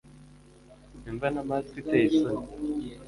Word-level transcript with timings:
imva 1.09 1.27
na 1.33 1.41
mask 1.49 1.73
iteye 1.81 2.05
isoni 2.11 2.45